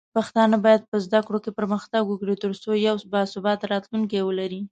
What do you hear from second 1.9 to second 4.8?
وکړي، ترڅو یو باثباته راتلونکی ولري.